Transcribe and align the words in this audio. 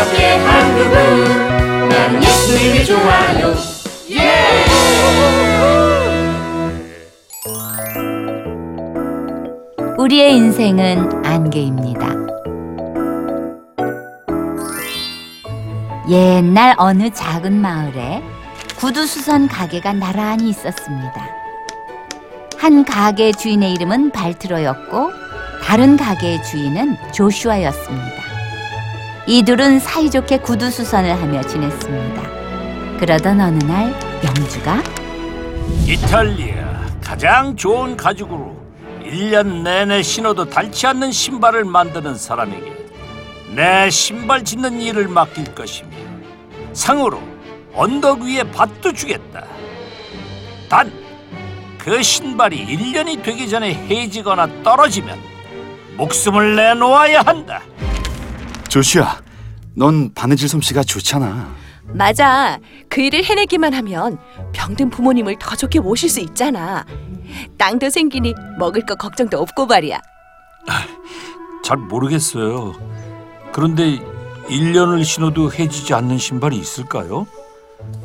함께 0.00 0.34
한 0.38 0.74
그분 0.78 1.88
나는 1.90 2.22
예수님이 2.22 2.84
좋아요 2.86 3.54
우리의 9.98 10.34
인생은 10.36 11.26
안개입니다. 11.26 12.08
옛날 16.08 16.74
어느 16.78 17.10
작은 17.10 17.60
마을에 17.60 18.22
구두수선 18.78 19.48
가게가 19.48 19.92
나란히 19.92 20.48
있었습니다. 20.48 21.28
한 22.56 22.86
가게 22.86 23.32
주인의 23.32 23.74
이름은 23.74 24.12
발트로였고 24.12 25.12
다른 25.62 25.98
가게의 25.98 26.42
주인은 26.44 26.96
조슈아였습니다. 27.12 28.19
이 29.30 29.44
둘은 29.44 29.78
사이좋게 29.78 30.38
구두 30.38 30.68
수선을 30.72 31.12
하며 31.22 31.40
지냈습니다. 31.42 32.98
그러던 32.98 33.40
어느 33.40 33.62
날 33.64 33.94
영주가 34.24 34.82
이탈리아 35.86 36.84
가장 37.00 37.54
좋은 37.54 37.96
가죽으로 37.96 38.56
1년 39.04 39.62
내내 39.62 40.02
신어도 40.02 40.46
닳지 40.46 40.88
않는 40.88 41.12
신발을 41.12 41.64
만드는 41.64 42.16
사람에게 42.16 42.74
내 43.54 43.88
신발 43.88 44.42
짓는 44.42 44.80
일을 44.80 45.06
맡길 45.06 45.54
것이며 45.54 45.90
상으로 46.72 47.20
언덕 47.72 48.22
위에 48.22 48.42
밭도 48.42 48.92
주겠다. 48.92 49.44
단 50.68 50.90
그 51.78 52.02
신발이 52.02 52.66
1년이 52.66 53.22
되기 53.22 53.48
전에 53.48 53.72
해지거나 53.72 54.62
떨어지면 54.62 55.18
목숨을 55.96 56.54
내놓아야 56.56 57.22
한다. 57.22 57.62
조슈아, 58.68 59.19
넌 59.74 60.12
바느질 60.14 60.48
솜씨가 60.48 60.82
좋잖아. 60.82 61.48
맞아. 61.92 62.58
그 62.88 63.00
일을 63.00 63.24
해내기만 63.24 63.74
하면 63.74 64.18
병든 64.52 64.90
부모님을 64.90 65.36
더 65.40 65.56
좋게 65.56 65.80
모실 65.80 66.08
수 66.08 66.20
있잖아. 66.20 66.84
땅도 67.58 67.90
생기니 67.90 68.34
먹을 68.58 68.84
거 68.86 68.94
걱정도 68.94 69.38
없고 69.40 69.66
말이야. 69.66 70.00
잘 71.64 71.76
모르겠어요. 71.76 72.74
그런데 73.52 73.98
1년을 74.48 75.04
신어도 75.04 75.52
해지지 75.52 75.94
않는 75.94 76.18
신발이 76.18 76.56
있을까요? 76.56 77.26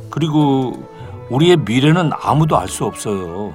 그리고 0.10 0.88
우리의 1.30 1.58
미래는 1.58 2.12
아무도 2.22 2.58
알 2.58 2.68
수 2.68 2.86
없어요. 2.86 3.54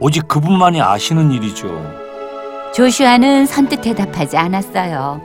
오직 0.00 0.26
그분만이 0.28 0.80
아시는 0.80 1.32
일이죠. 1.32 1.68
조슈아는 2.74 3.46
선뜻 3.46 3.80
대답하지 3.82 4.36
않았어요. 4.36 5.20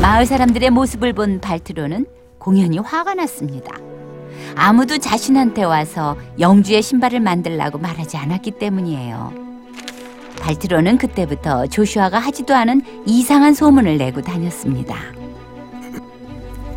마을 0.00 0.26
사람들의 0.26 0.70
모습을 0.70 1.12
본 1.12 1.40
발트로는 1.40 2.06
공연히 2.38 2.78
화가 2.78 3.14
났습니다. 3.14 3.76
아무도 4.54 4.98
자신한테 4.98 5.64
와서 5.64 6.16
영주의 6.38 6.82
신발을 6.82 7.20
만들라고 7.20 7.78
말하지 7.78 8.16
않았기 8.16 8.52
때문이에요. 8.52 9.32
발트로는 10.40 10.98
그때부터 10.98 11.66
조슈아가 11.66 12.18
하지도 12.18 12.54
않은 12.54 12.82
이상한 13.06 13.54
소문을 13.54 13.98
내고 13.98 14.22
다녔습니다. 14.22 14.96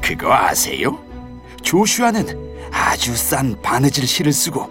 그거 0.02 0.34
아세요? 0.34 0.98
조슈아는 1.62 2.26
아주 2.72 3.16
싼 3.16 3.62
바느질 3.62 4.08
실을 4.08 4.34
쓰고 4.34 4.70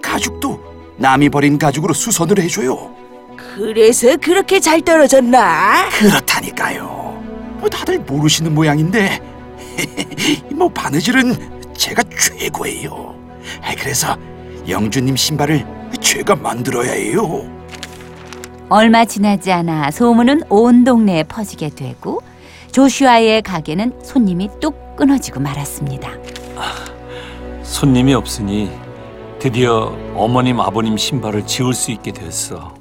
가죽도 0.00 0.60
남이 0.96 1.28
버린 1.28 1.58
가죽으로 1.58 1.92
수선을 1.92 2.38
해줘요. 2.40 2.94
그래서 3.36 4.16
그렇게 4.16 4.60
잘 4.60 4.80
떨어졌나? 4.80 5.88
그렇다니까요. 5.90 6.99
뭐 7.60 7.68
다들 7.68 7.98
모르시는 8.00 8.54
모양인데 8.54 9.20
뭐 10.54 10.68
바느질은 10.68 11.72
제가 11.74 12.02
최고예요. 12.18 13.14
그래서 13.78 14.16
영주님 14.68 15.16
신발을 15.16 15.64
제가 16.00 16.36
만들어야 16.36 16.92
해요. 16.92 17.44
얼마 18.68 19.04
지나지 19.04 19.50
않아 19.50 19.90
소문은 19.90 20.42
온 20.48 20.84
동네에 20.84 21.24
퍼지게 21.24 21.70
되고 21.70 22.20
조슈아의 22.72 23.42
가게는 23.42 23.98
손님이 24.02 24.48
뚝 24.60 24.96
끊어지고 24.96 25.40
말았습니다. 25.40 26.10
손님이 27.62 28.14
없으니 28.14 28.70
드디어 29.38 29.96
어머님 30.14 30.60
아버님 30.60 30.96
신발을 30.96 31.46
지울 31.46 31.74
수 31.74 31.90
있게 31.90 32.12
됐어. 32.12 32.74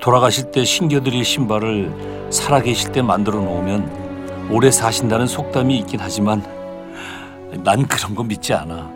돌아가실 0.00 0.50
때 0.50 0.64
신겨드릴 0.64 1.24
신발을 1.24 2.28
살아계실 2.30 2.92
때 2.92 3.02
만들어 3.02 3.38
놓으면 3.40 4.48
오래 4.50 4.70
사신다는 4.70 5.26
속담이 5.26 5.76
있긴 5.80 6.00
하지만 6.00 6.42
난 7.64 7.86
그런 7.86 8.14
거 8.14 8.22
믿지 8.22 8.54
않아. 8.54 8.90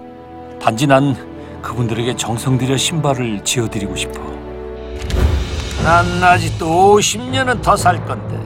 단지 0.60 0.86
난 0.86 1.14
그분들에게 1.60 2.16
정성 2.16 2.56
들여 2.56 2.76
신발을 2.76 3.44
지어드리고 3.44 3.94
싶어. 3.96 4.20
난 5.82 6.22
아직도 6.22 6.96
50년은 6.96 7.60
더 7.62 7.76
살 7.76 8.02
건데 8.06 8.40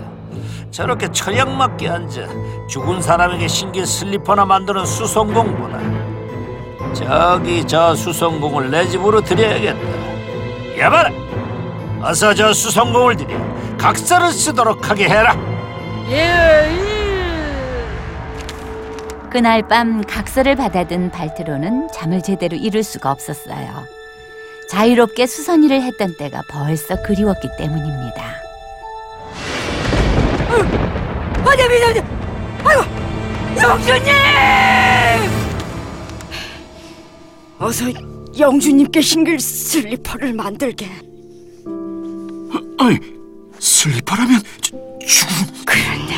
저렇게 0.70 1.08
처형맞게 1.12 1.88
앉아 1.88 2.26
죽은 2.68 3.00
사람에게 3.00 3.46
신길 3.48 3.86
슬리퍼나 3.86 4.44
만드는 4.44 4.84
수성공보다 4.84 5.78
저기 6.94 7.64
저 7.66 7.94
수성공을 7.94 8.70
내 8.70 8.86
집으로 8.86 9.20
드려야겠다. 9.20 10.08
야봐라, 10.78 11.10
어서 12.00 12.32
저 12.34 12.52
수성공을 12.52 13.16
들여 13.16 13.76
각서를 13.76 14.32
쓰도록 14.32 14.88
하게 14.88 15.08
해라. 15.08 15.36
그날 19.30 19.66
밤 19.68 20.02
각서를 20.02 20.56
받아든 20.56 21.10
발트로는 21.10 21.88
잠을 21.92 22.22
제대로 22.22 22.56
이룰 22.56 22.82
수가 22.82 23.10
없었어요. 23.10 23.84
자유롭게 24.70 25.26
수선일을 25.26 25.82
했던 25.82 26.16
때가 26.16 26.42
벌써 26.50 27.00
그리웠기 27.02 27.48
때문입니다. 27.58 28.22
어디 31.44 31.62
어디 31.62 31.84
어디. 31.84 32.02
아이고, 32.64 32.82
영주님! 33.60 34.12
어서 37.58 37.84
영주님께 38.38 39.00
신길 39.00 39.40
슬리퍼를 39.40 40.32
만들게. 40.32 41.07
아니, 42.78 42.98
슬리퍼라면 43.58 44.40
주- 44.60 44.72
죽음. 45.06 45.34
그런데 45.66 46.14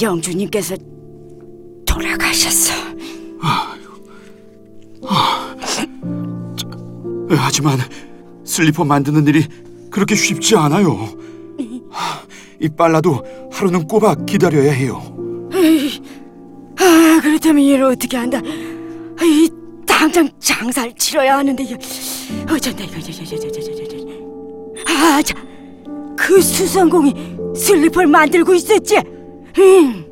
영주님께서 0.00 0.76
돌아가셨어. 1.86 2.72
하지만 7.28 7.78
슬리퍼 8.44 8.84
만드는 8.84 9.26
일이 9.26 9.46
그렇게 9.90 10.14
쉽지 10.14 10.56
않아요. 10.56 11.08
이 12.60 12.68
빨라도 12.68 13.22
하루는 13.52 13.86
꼬박 13.86 14.26
기다려야 14.26 14.72
해요. 14.72 15.02
아 16.78 17.20
그렇다면 17.22 17.62
이를 17.62 17.84
어떻게 17.84 18.16
한다? 18.16 18.38
아, 18.38 19.24
이 19.24 19.48
당장 19.86 20.28
장사를 20.40 20.92
치러야 20.96 21.38
하는데 21.38 21.62
이거 21.62 21.74
어쩐다 22.52 22.84
이거 22.84 23.00
저저저저저 23.00 23.83
저 25.04 25.12
아자 25.12 25.34
그 26.16 26.40
수성공이 26.40 27.36
슬리퍼를 27.54 28.08
만들고 28.08 28.54
있었지. 28.54 29.02
응. 29.58 30.06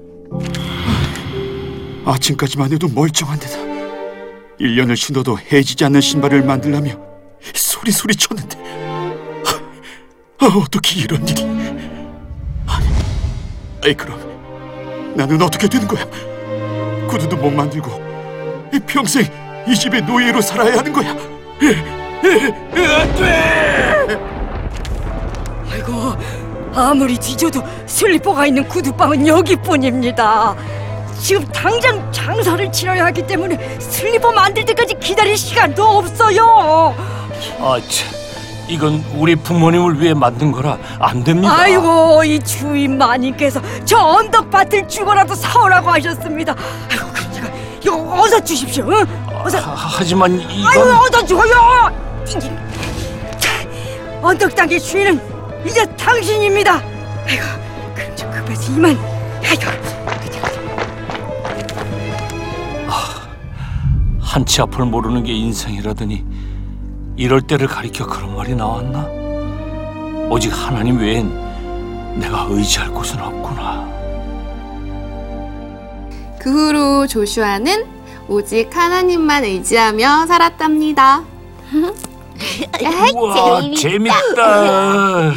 아침까지만 2.04 2.70
해도 2.72 2.88
멀쩡한데다. 2.94 3.56
1년을 4.60 4.94
신어도 4.94 5.38
해지지 5.38 5.86
않는 5.86 6.02
신발을 6.02 6.42
만들려며 6.42 6.90
소리소리 7.54 8.14
쳤는데. 8.16 8.58
아, 10.38 10.46
어떻게 10.46 11.00
이런 11.00 11.26
일이? 11.26 11.42
아, 12.66 12.78
아이 13.82 13.94
그럼 13.94 14.20
나는 15.16 15.40
어떻게 15.40 15.68
되는 15.68 15.88
거야? 15.88 16.04
구두도 17.08 17.36
못 17.36 17.50
만들고 17.50 17.90
평생 18.86 19.24
이 19.66 19.74
집의 19.74 20.02
노예로 20.02 20.42
살아야 20.42 20.76
하는 20.78 20.92
거야 20.92 21.16
아이고 25.92 26.16
아무리 26.74 27.18
뒤져도 27.18 27.62
슬리퍼가 27.86 28.46
있는 28.46 28.66
구두방은 28.66 29.26
여기뿐입니다. 29.26 30.56
지금 31.20 31.44
당장 31.52 32.10
장사를 32.10 32.72
치러야 32.72 33.04
하기 33.06 33.26
때문에 33.26 33.78
슬리퍼 33.78 34.32
만들 34.32 34.64
때까지 34.64 34.94
기다릴 34.98 35.36
시간도 35.36 35.84
없어요. 35.84 36.94
아, 37.60 37.78
참, 37.88 38.08
이건 38.68 39.04
우리 39.14 39.36
부모님을 39.36 40.00
위해 40.00 40.14
만든 40.14 40.50
거라 40.50 40.78
안 40.98 41.22
됩니다. 41.22 41.54
아이고 41.54 42.24
이 42.24 42.40
주인 42.40 42.96
마님께서 42.96 43.60
저 43.84 43.98
언덕밭을 43.98 44.88
주고라도 44.88 45.34
사오라고 45.34 45.90
하셨습니다. 45.90 46.56
아이고 46.90 47.06
그러니까 47.12 47.56
이거 47.82 48.20
어서 48.22 48.42
주십시오. 48.42 48.86
응? 48.88 49.06
어서 49.44 49.58
하, 49.58 49.74
하지만 49.98 50.40
아이고 50.40 50.50
이건 50.72 50.90
어서 50.92 51.26
줘요. 51.26 51.92
자, 53.38 53.50
언덕 54.22 54.54
땅의 54.54 54.80
주인은 54.80 55.31
이제 55.66 55.84
당신입니다. 55.96 56.74
아이고, 57.26 57.44
그럼 57.94 58.16
좀 58.16 58.30
급하지 58.30 58.72
이만. 58.72 58.98
아이고. 59.44 59.92
한치 64.32 64.62
앞을 64.62 64.86
모르는 64.86 65.24
게 65.24 65.32
인생이라더니 65.34 66.24
이럴 67.16 67.42
때를 67.42 67.66
가리켜 67.66 68.06
그런 68.06 68.34
말이 68.34 68.54
나왔나? 68.54 69.06
오직 70.30 70.48
하나님 70.50 70.98
외엔 70.98 71.28
내가 72.18 72.46
의지할 72.48 72.90
곳은 72.92 73.20
없구나. 73.20 73.86
그 76.40 76.50
후로 76.50 77.06
조슈아는 77.06 77.84
오직 78.26 78.74
하나님만 78.74 79.44
의지하며 79.44 80.24
살았답니다. 80.26 81.24
우와 83.14 83.60
재밌다. 83.76 85.32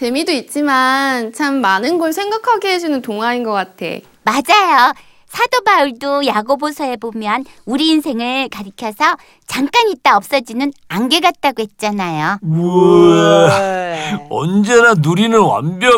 재미도 0.00 0.32
있지만 0.32 1.30
참 1.34 1.60
많은 1.60 1.98
걸 1.98 2.14
생각하게 2.14 2.72
해주는 2.72 3.02
동화인 3.02 3.42
것 3.42 3.52
같아. 3.52 3.84
맞아요. 4.22 4.94
사도 5.28 5.62
바울도 5.62 6.24
야고보서에 6.24 6.96
보면 6.96 7.44
우리 7.66 7.88
인생을 7.88 8.48
가리켜서 8.48 9.18
잠깐 9.46 9.90
있다 9.90 10.16
없어지는 10.16 10.72
안개 10.88 11.20
같다고 11.20 11.60
했잖아요. 11.60 12.38
우와 12.40 13.50
언제나 14.30 14.94
누리는 14.94 15.38
완벽해. 15.38 15.92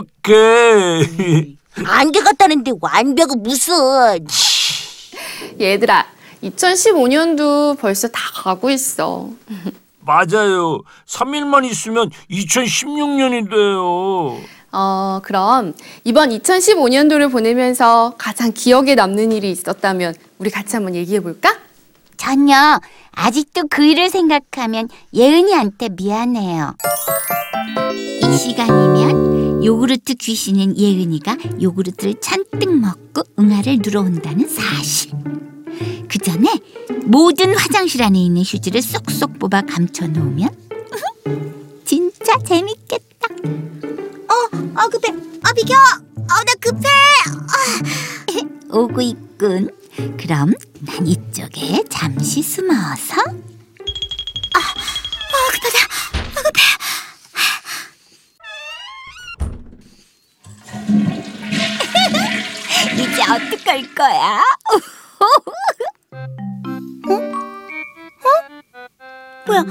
안개 1.84 2.22
같다는데 2.22 2.72
완벽은 2.80 3.40
무슨? 3.40 4.26
얘들아, 5.60 6.06
2015년도 6.42 7.78
벌써 7.78 8.08
다 8.08 8.20
가고 8.34 8.68
있어. 8.68 9.28
맞아요. 10.04 10.82
3일만 11.06 11.64
있으면 11.70 12.10
2016년이 12.30 13.50
돼요. 13.50 14.38
어, 14.72 15.20
그럼 15.22 15.74
이번 16.04 16.30
2015년도를 16.30 17.30
보내면서 17.30 18.14
가장 18.18 18.52
기억에 18.52 18.94
남는 18.94 19.32
일이 19.32 19.50
있었다면 19.50 20.14
우리 20.38 20.50
같이 20.50 20.76
한번 20.76 20.94
얘기해 20.94 21.20
볼까? 21.20 21.56
전요. 22.16 22.54
아직도 23.12 23.68
그 23.68 23.84
일을 23.84 24.08
생각하면 24.08 24.88
예은이한테 25.12 25.90
미안해요. 25.90 26.74
이 28.22 28.36
시간이면 28.36 29.64
요구르트 29.64 30.14
귀신인 30.14 30.76
예은이가 30.76 31.36
요구르트를 31.60 32.14
잔뜩 32.20 32.74
먹고 32.74 33.22
응아를 33.38 33.78
누러온다는 33.84 34.48
사실. 34.48 35.10
그 36.08 36.18
전에 36.18 36.48
모든 37.16 37.54
화장실 37.54 38.02
안에 38.02 38.18
있는 38.18 38.40
휴지를 38.42 38.80
쏙쏙 38.80 39.38
뽑아 39.38 39.60
감춰 39.68 40.06
놓으면 40.06 40.48
진짜 41.84 42.38
재밌겠다. 42.38 43.28
어 44.74 44.88
급해. 44.88 45.12
아 45.42 45.52
비켜. 45.52 45.74
어 45.74 46.44
나 46.46 46.54
급해. 46.58 46.88
오고 48.72 49.02
있군. 49.02 49.68
그럼 50.18 50.54
난 50.80 51.06
이쪽에 51.06 51.84
잠시 51.90 52.40
숨어서 52.42 53.16
이제 62.94 63.22
어떡할 63.22 63.94
거야? 63.94 64.42
뭐야? 69.52 69.64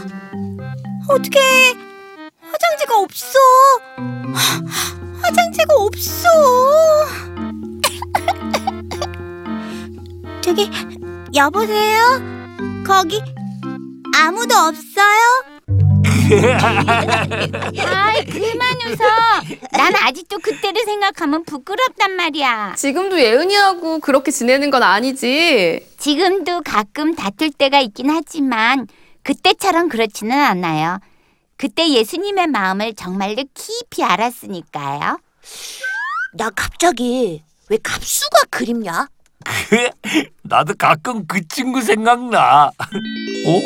어떻게 1.09 1.39
화장지가 2.39 2.99
없어? 2.99 3.39
화장지가 5.23 5.73
없어. 5.75 6.29
저기 10.41 10.69
여보세요? 11.35 12.21
거기 12.85 13.23
아무도 14.15 14.53
없어요? 14.55 15.45
아이 17.83 18.25
그만 18.25 18.77
웃어. 18.85 18.97
난 19.71 19.95
아직도 19.95 20.37
그때를 20.39 20.83
생각하면 20.85 21.43
부끄럽단 21.43 22.11
말이야. 22.15 22.75
지금도 22.77 23.19
예은이하고 23.19 23.99
그렇게 23.99 24.29
지내는 24.29 24.69
건 24.69 24.83
아니지. 24.83 25.87
지금도 25.97 26.61
가끔 26.61 27.15
다툴 27.15 27.49
때가 27.51 27.79
있긴 27.79 28.11
하지만 28.11 28.87
그때처럼 29.23 29.89
그렇지는 29.89 30.37
않아요. 30.37 30.99
그때 31.57 31.89
예수님의 31.89 32.47
마음을 32.47 32.93
정말로 32.95 33.43
깊이 33.53 34.03
알았으니까요. 34.03 35.19
나 36.33 36.49
갑자기 36.55 37.43
왜 37.69 37.77
갑수가 37.83 38.45
그립냐? 38.49 39.07
나도 40.43 40.73
가끔 40.75 41.25
그 41.27 41.47
친구 41.47 41.81
생각나. 41.81 42.65
어? 42.67 43.61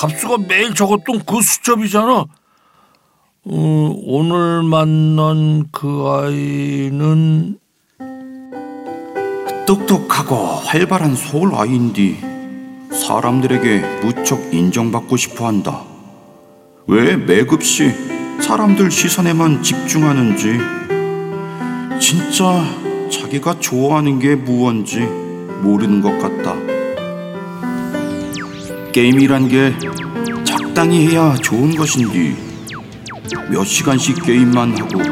갑수가 0.00 0.38
매일 0.48 0.74
적었던 0.74 1.24
그 1.24 1.40
수첩이잖아. 1.40 2.24
어, 3.50 3.94
오늘 4.04 4.62
만난 4.62 5.66
그 5.72 6.04
아이는 6.08 7.58
똑똑하고 9.66 10.34
활발한 10.36 11.14
소울 11.14 11.54
아이인디 11.54 12.18
사람들에게 12.92 14.00
무척 14.02 14.52
인정받고 14.52 15.16
싶어 15.16 15.46
한다. 15.46 15.82
왜 16.86 17.16
매급시 17.16 17.90
사람들 18.40 18.90
시선에만 18.90 19.62
집중하는지 19.62 20.58
진짜 22.00 22.64
자기가 23.10 23.60
좋아하는 23.60 24.18
게 24.18 24.34
무언지 24.34 25.00
모르는 25.62 26.00
것 26.00 26.18
같다. 26.18 26.54
게임이란 28.92 29.48
게 29.48 29.74
적당히 30.44 31.08
해야 31.08 31.34
좋은 31.36 31.74
것인지 31.74 32.36
몇 33.50 33.64
시간씩 33.64 34.22
게임만 34.22 34.78
하고 34.78 35.02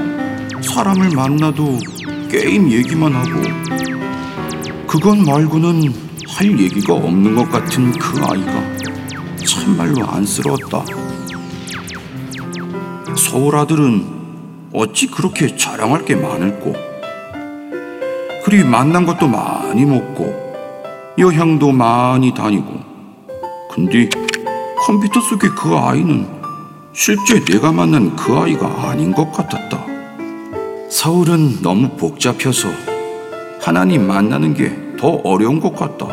사람을 0.62 1.11
만나도 1.11 1.78
게임 2.30 2.71
얘기만 2.71 3.14
하고 3.14 3.42
그것 4.87 5.16
말고는 5.16 6.05
할 6.37 6.61
얘기가 6.61 6.93
없는 6.93 7.35
것 7.35 7.50
같은 7.50 7.93
그 7.93 8.21
아이가 8.23 8.62
참말로 9.43 10.07
안쓰러웠다. 10.07 10.85
서울 13.16 13.57
아들은 13.57 14.07
어찌 14.75 15.07
그렇게 15.07 15.57
자랑할 15.57 16.05
게 16.05 16.14
많을꼬? 16.14 16.75
그리 18.45 18.62
만난 18.64 19.07
것도 19.07 19.26
많이 19.26 19.87
먹고 19.87 21.14
여행도 21.16 21.73
많이 21.73 22.35
다니고 22.35 22.81
근데 23.73 24.11
컴퓨터 24.76 25.23
속의 25.23 25.49
그 25.57 25.75
아이는 25.75 26.28
실제 26.93 27.43
내가 27.47 27.73
만난 27.73 28.14
그 28.14 28.37
아이가 28.37 28.90
아닌 28.90 29.11
것 29.11 29.33
같았다. 29.33 29.87
서울은 30.90 31.62
너무 31.62 31.88
복잡해서 31.97 32.69
하나님 33.59 34.07
만나는 34.07 34.52
게 34.52 34.86
더 34.99 35.21
어려운 35.25 35.61
것 35.61 35.75
같다. 35.75 36.07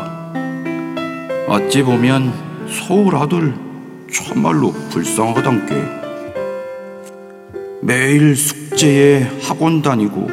어찌 1.48 1.82
보면 1.82 2.32
서울 2.68 3.16
아들 3.16 3.54
참말로 4.12 4.72
불쌍하단 4.90 5.66
게 5.66 5.74
매일 7.82 8.36
숙제에 8.36 9.28
학원 9.42 9.82
다니고 9.82 10.28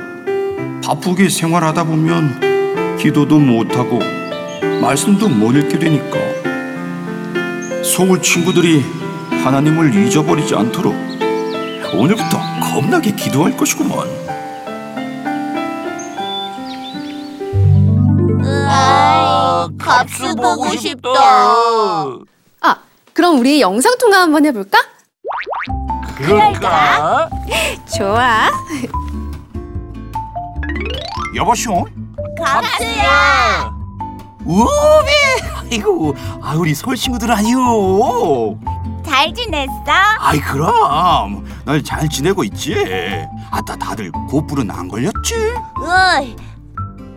바쁘게 0.84 1.30
생활하다 1.30 1.84
보면 1.86 2.98
기도도 2.98 3.40
못하고 3.40 4.00
말씀도 4.82 5.30
못 5.30 5.52
읽게 5.54 5.80
되니까 5.80 6.18
서울 7.84 8.22
친구들이 8.22 8.84
하나님을 9.44 9.96
잊어버리지 9.96 10.56
않도록 10.56 10.94
오늘부터 11.94 12.38
겁나게 12.62 13.12
기도할 13.16 13.58
것이구먼. 13.58 14.31
아, 19.64 19.70
갑수 19.80 20.36
보고 20.36 20.70
싶다. 20.72 21.10
아, 22.62 22.76
그럼 23.14 23.40
우리 23.40 23.62
영상 23.62 23.98
통화 23.98 24.22
한번 24.22 24.46
해볼까? 24.46 24.78
그럴까? 26.18 27.30
좋아. 27.98 28.50
여보쇼? 31.36 31.86
갑수야. 32.44 33.74
우비 34.44 35.12
아이고 35.72 36.16
아 36.42 36.56
우리 36.56 36.74
서울 36.74 36.96
친구들 36.96 37.32
아니오 37.32 38.58
잘 39.06 39.32
지냈어? 39.34 39.72
아이 40.20 40.40
그럼 40.42 41.46
날 41.64 41.82
잘 41.84 42.10
지내고 42.10 42.44
있지? 42.46 42.76
아따 43.52 43.76
다들 43.76 44.12
고불은 44.30 44.72
안 44.72 44.88
걸렸지? 44.88 45.36
어이, 45.78 46.36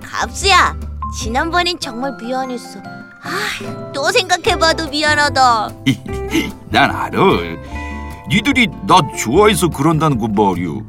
갑수야. 0.02 0.76
지난번엔 1.18 1.78
정말 1.78 2.16
미안했어. 2.20 2.80
아, 3.22 3.92
또 3.92 4.10
생각해봐도 4.10 4.88
미안하다. 4.88 5.68
난 6.70 6.90
알아. 6.90 7.18
니들이 8.28 8.68
나 8.86 9.00
좋아해서 9.16 9.68
그런다는 9.68 10.18
거 10.18 10.28
말이오. 10.28 10.82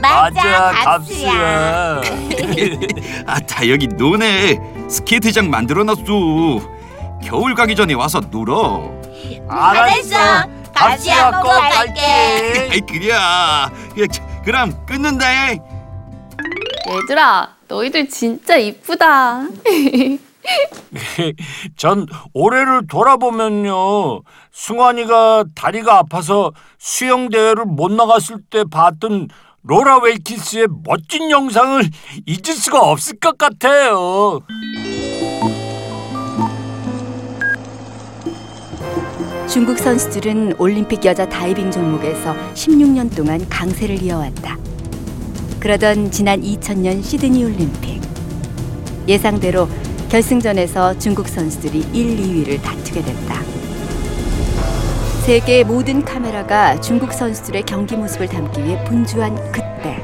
맞아, 0.00 0.72
갑수야. 0.72 2.00
아따 3.26 3.68
여기 3.68 3.86
노네 3.88 4.58
스케이트장 4.88 5.50
만들어놨어. 5.50 6.02
겨울 7.22 7.54
가기 7.54 7.74
전에 7.76 7.94
와서 7.94 8.20
놀어. 8.30 8.90
알았어. 9.48 10.16
같이야 10.74 11.40
꼭 11.40 11.48
갈게. 11.48 12.68
아이 12.70 12.80
그래야. 12.80 13.70
예, 13.96 14.06
자, 14.06 14.22
그럼 14.44 14.74
끊는다. 14.86 15.26
얘들아, 16.88 17.48
너희들 17.68 18.08
진짜 18.08 18.56
이쁘다. 18.56 19.46
전 21.76 22.06
올해를 22.32 22.86
돌아보면요. 22.86 24.22
승환이가 24.50 25.44
다리가 25.54 25.98
아파서 25.98 26.52
수영 26.78 27.28
대회를 27.28 27.66
못 27.66 27.92
나갔을 27.92 28.38
때 28.50 28.64
봤던 28.64 29.28
로라 29.62 29.98
윌킨슨의 29.98 30.68
멋진 30.84 31.30
영상을 31.30 31.82
잊을 32.26 32.54
수가 32.54 32.80
없을 32.80 33.18
것 33.18 33.36
같아요. 33.36 34.40
중국 39.48 39.78
선수들은 39.78 40.54
올림픽 40.58 41.04
여자 41.04 41.26
다이빙 41.28 41.70
종목에서 41.70 42.34
16년 42.54 43.14
동안 43.14 43.46
강세를 43.48 44.02
이어왔다. 44.02 44.67
그러던 45.60 46.12
지난 46.12 46.40
2000년 46.40 47.02
시드니 47.02 47.44
올림픽. 47.44 48.00
예상대로 49.08 49.68
결승전에서 50.08 50.98
중국 50.98 51.28
선수들이 51.28 51.86
1, 51.92 52.16
2위를 52.16 52.62
다투게 52.62 53.02
됐다. 53.02 53.42
세계의 55.26 55.64
모든 55.64 56.04
카메라가 56.04 56.80
중국 56.80 57.12
선수들의 57.12 57.64
경기 57.64 57.96
모습을 57.96 58.28
담기 58.28 58.62
위해 58.64 58.82
분주한 58.84 59.34
그때. 59.50 60.00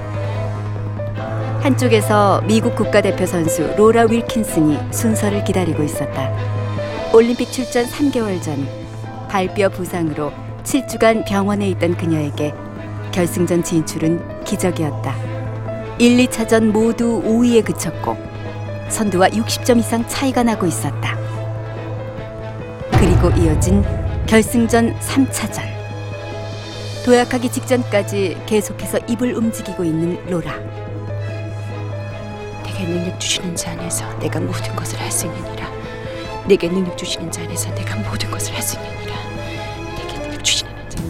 한쪽에서 1.63 2.43
미국 2.47 2.75
국가대표 2.75 3.25
선수 3.25 3.73
로라 3.77 4.07
윌킨슨이 4.11 4.77
순서를 4.91 5.45
기다리고 5.45 5.83
있었다. 5.85 6.31
올림픽 7.15 7.51
출전 7.53 7.87
3개월 7.87 8.43
전 8.43 8.67
발뼈 9.29 9.69
부상으로 9.69 10.33
7주간 10.65 11.25
병원에 11.25 11.69
있던 11.71 11.97
그녀에게 11.97 12.53
결승전 13.13 13.63
진출은 13.63 14.43
기적이었다. 14.45 15.34
1, 15.99 16.27
2차전 16.27 16.71
모두 16.73 17.23
5위에 17.25 17.65
그쳤고 17.65 18.17
선두와 18.89 19.29
60점 19.29 19.79
이상 19.79 20.07
차이가 20.09 20.43
나고 20.43 20.67
있었다. 20.67 21.17
그리고 22.93 23.31
이어진 23.41 23.85
결승전 24.27 24.99
3차전. 24.99 25.63
도약하기 27.05 27.51
직전까지 27.51 28.39
계속해서 28.47 28.99
입을 29.09 29.35
움직이고 29.35 29.85
있는 29.85 30.19
로라. 30.31 30.55
내게 32.65 32.85
능력 32.87 33.21
주시는 33.21 33.55
자 33.55 33.73
안에서 33.73 34.19
내가 34.19 34.41
모든 34.41 34.75
것을 34.75 34.99
할 34.99 35.11
수 35.13 35.27
있느니라. 35.27 35.71
내게 36.47 36.69
능력 36.69 36.97
주시는 36.99 37.31
자 37.31 37.43
안에서 37.43 37.73
내가 37.75 37.97
모든 37.97 38.31
것을 38.31 38.55
할 38.55 38.63
수 38.63 38.77
있느니라. 38.77 39.15
내게 39.97 40.19
능력 40.19 40.43
주시는 40.43 40.73
자. 40.89 41.03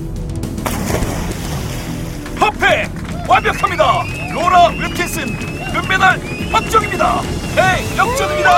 퍼펙! 2.38 2.90
완벽합니다! 3.28 4.23
로라 4.34 4.68
윌킨슨 4.80 5.26
금메달 5.72 6.18
확정입니다! 6.50 7.20
대역전입니다! 7.54 8.50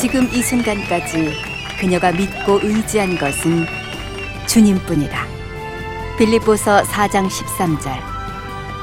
지금 0.00 0.28
이 0.32 0.42
순간까지 0.42 1.32
그녀가 1.78 2.10
믿고 2.12 2.58
의지한 2.62 3.16
것은 3.16 3.66
주님뿐이다. 4.46 5.24
빌립보서 6.18 6.82
4장 6.82 7.28
13절. 7.28 7.90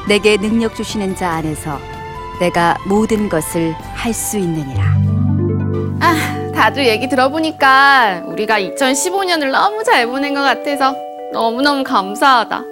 내게 0.07 0.37
능력 0.37 0.75
주시는 0.75 1.15
자 1.15 1.31
안에서 1.31 1.79
내가 2.39 2.77
모든 2.87 3.29
것을 3.29 3.73
할 3.93 4.13
수 4.13 4.37
있느니라. 4.37 4.83
아, 5.99 6.51
다들 6.55 6.87
얘기 6.87 7.07
들어보니까 7.07 8.23
우리가 8.25 8.59
2015년을 8.59 9.51
너무 9.51 9.83
잘 9.83 10.07
보낸 10.07 10.33
것 10.33 10.41
같아서 10.41 10.95
너무너무 11.33 11.83
감사하다. 11.83 12.63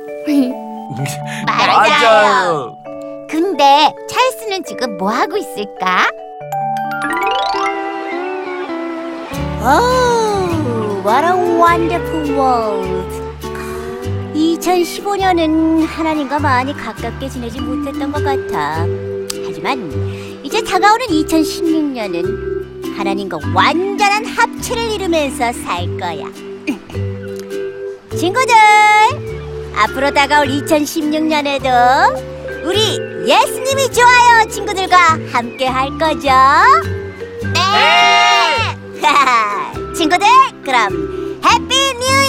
맞아요. 1.45 2.77
근데 3.29 3.93
찰스는 4.09 4.63
지금 4.63 4.97
뭐 4.97 5.09
하고 5.09 5.37
있을까? 5.37 6.09
Oh, 9.61 11.01
what 11.05 11.25
a 11.25 11.33
wonderful 11.33 12.31
world. 12.31 13.19
2015년은 14.33 15.85
하나님과 15.85 16.39
많이 16.39 16.73
가깝게 16.73 17.27
지내지 17.29 17.59
못했던 17.59 18.11
것 18.11 18.23
같아. 18.23 18.85
하지만 19.45 19.91
이제 20.43 20.63
다가오는 20.63 21.07
2016년은 21.07 22.95
하나님과 22.97 23.39
완전한 23.53 24.25
합체를 24.25 24.91
이루면서 24.91 25.51
살 25.51 25.85
거야. 25.97 26.25
친구들, 28.17 28.53
앞으로 29.79 30.11
다가올 30.11 30.47
2016년에도 30.47 32.65
우리 32.65 32.99
예수님이 33.25 33.89
좋아요 33.93 34.45
친구들과 34.49 34.97
함께 35.31 35.65
할 35.67 35.89
거죠? 35.97 36.29
네! 37.53 38.99
친구들, 39.95 40.27
그럼 40.65 41.39
해피 41.45 41.93
뉴 41.93 42.28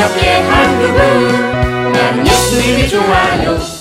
우리 0.00 0.02
옆에 0.02 0.40
한 0.42 0.78
그분. 0.78 1.92
나는 1.92 2.26
예수님이 2.26 2.88
좋아요 2.88 3.79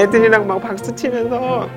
애들이랑 0.00 0.46
막 0.46 0.62
박수 0.62 0.94
치면서 0.94 1.68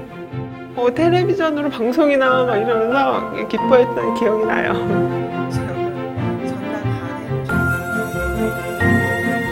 어, 0.75 0.93
텔레비전으로 0.93 1.69
방송이 1.69 2.15
나와 2.15 2.45
막 2.45 2.55
이러면서 2.55 3.47
기뻐했던 3.47 4.13
기억이 4.15 4.45
나요. 4.45 4.73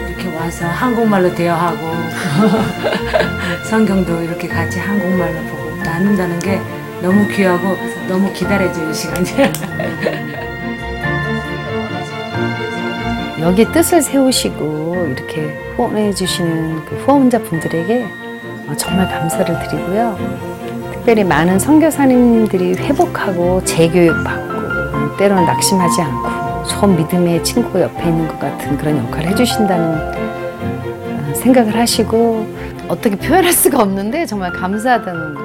이렇게 0.08 0.36
와서 0.36 0.66
한국말로 0.66 1.34
대화하고 1.34 1.78
성경도 3.68 4.22
이렇게 4.22 4.48
같이 4.48 4.78
한국말로 4.78 5.38
보고 5.50 5.76
나눈다는 5.84 6.38
게 6.38 6.58
너무 7.02 7.28
귀하고 7.28 7.76
너무 8.08 8.32
기다려지는 8.32 8.92
시간이에요. 8.92 9.52
여기 13.40 13.64
뜻을 13.66 14.00
세우시고 14.00 15.14
이렇게 15.14 15.58
후원해 15.76 16.12
주시는 16.12 16.84
그 16.84 16.96
후원자 17.04 17.38
분들에게 17.42 18.04
어, 18.04 18.31
정말 18.76 19.08
감사를 19.08 19.58
드리고요. 19.68 20.16
특별히 20.92 21.24
많은 21.24 21.58
선교사님들이 21.58 22.74
회복하고 22.74 23.62
재교육받고 23.64 25.16
때로는 25.16 25.44
낙심하지 25.44 26.02
않고 26.02 26.64
처음 26.66 26.96
믿음의 26.96 27.42
친구 27.42 27.80
옆에 27.80 28.04
있는 28.04 28.28
것 28.28 28.38
같은 28.38 28.76
그런 28.76 28.98
역할을 28.98 29.30
해주신다는 29.30 29.94
어, 29.94 31.34
생각을 31.34 31.76
하시고 31.76 32.46
어떻게 32.88 33.16
표현할 33.16 33.52
수가 33.52 33.82
없는데 33.82 34.26
정말 34.26 34.52
감사하다는 34.52 35.34
거. 35.34 35.42